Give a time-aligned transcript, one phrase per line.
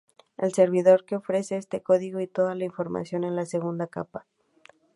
[0.35, 4.25] El servidor que ofrece este código y toda la información es la segunda capa.